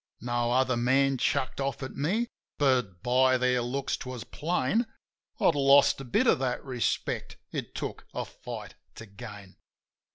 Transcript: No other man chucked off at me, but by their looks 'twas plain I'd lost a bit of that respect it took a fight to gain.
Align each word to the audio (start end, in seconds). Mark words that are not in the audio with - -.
No 0.19 0.51
other 0.51 0.75
man 0.77 1.19
chucked 1.19 1.61
off 1.61 1.83
at 1.83 1.93
me, 1.95 2.27
but 2.57 3.03
by 3.03 3.37
their 3.37 3.61
looks 3.61 3.95
'twas 3.97 4.23
plain 4.23 4.87
I'd 5.39 5.53
lost 5.53 6.01
a 6.01 6.05
bit 6.05 6.25
of 6.25 6.39
that 6.39 6.65
respect 6.65 7.37
it 7.51 7.75
took 7.75 8.07
a 8.11 8.25
fight 8.25 8.73
to 8.95 9.05
gain. 9.05 9.57